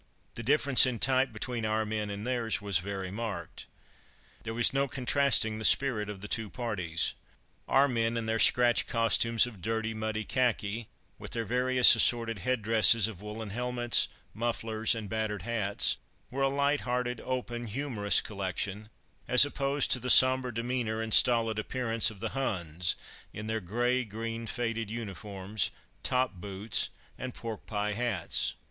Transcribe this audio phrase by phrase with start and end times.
[0.33, 3.67] The difference in type between our men and theirs was very marked.
[4.41, 7.13] There was no contrasting the spirit of the two parties.
[7.67, 10.87] Our men, in their scratch costumes of dirty, muddy khaki,
[11.19, 15.97] with their various assorted headdresses of woollen helmets, mufflers and battered hats,
[16.31, 18.89] were a light hearted, open, humorous collection
[19.27, 22.95] as opposed to the sombre demeanour and stolid appearance of the Huns
[23.33, 25.69] in their grey green faded uniforms,
[26.01, 26.89] top boots,
[27.19, 28.55] and pork pie hats.